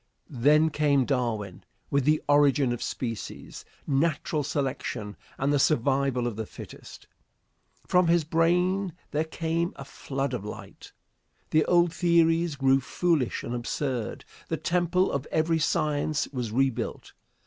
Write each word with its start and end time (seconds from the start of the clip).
Then 0.31 0.71
came 0.71 1.05
Darwin 1.05 1.63
with 1.91 2.05
the 2.05 2.23
"Origin 2.27 2.73
of 2.73 2.81
Species," 2.81 3.63
"Natural 3.85 4.41
Selection," 4.41 5.15
and 5.37 5.53
the 5.53 5.59
"Survival 5.59 6.25
of 6.25 6.35
the 6.37 6.47
Fittest." 6.47 7.05
From 7.85 8.07
his 8.07 8.23
brain 8.23 8.93
there 9.11 9.23
came 9.25 9.73
a 9.75 9.85
flood 9.85 10.33
of 10.33 10.43
light. 10.43 10.91
The 11.51 11.63
old 11.65 11.93
theories 11.93 12.55
grew 12.55 12.81
foolish 12.81 13.43
and 13.43 13.53
absurd. 13.53 14.25
The 14.47 14.57
temple 14.57 15.11
of 15.11 15.27
every 15.27 15.59
science 15.59 16.27
was 16.29 16.51
rebuilt. 16.51 17.13